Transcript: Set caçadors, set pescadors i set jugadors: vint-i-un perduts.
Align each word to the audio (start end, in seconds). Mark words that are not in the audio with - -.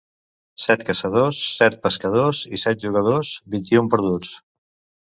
Set 0.63 0.85
caçadors, 0.87 1.41
set 1.59 1.77
pescadors 1.85 2.41
i 2.59 2.61
set 2.65 2.83
jugadors: 2.87 3.39
vint-i-un 3.57 3.95
perduts. 3.97 4.35